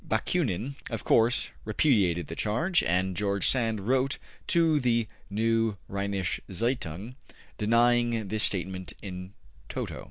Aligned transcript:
Bakunin, 0.03 0.77
of 0.89 1.03
course, 1.03 1.51
repudiated 1.63 2.25
the 2.25 2.35
charge, 2.35 2.81
and 2.81 3.15
George 3.15 3.47
Sand 3.47 3.81
wrote 3.87 4.17
to 4.47 4.79
the 4.79 5.05
``Neue 5.31 5.77
Rheinische 5.87 6.39
Zeitung,'' 6.51 7.13
denying 7.59 8.27
this 8.29 8.41
statement 8.41 8.93
in 9.03 9.33
toto. 9.69 9.99